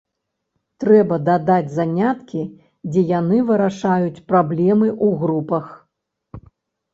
[0.83, 2.41] Трэба дадаць заняткі,
[2.89, 5.69] дзе яны вырашаюць праблемы у групах.